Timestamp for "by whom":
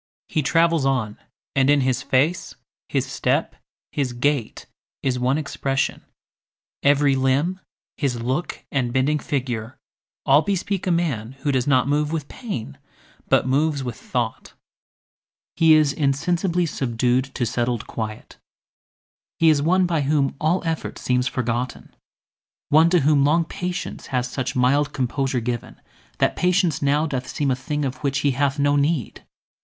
19.85-20.33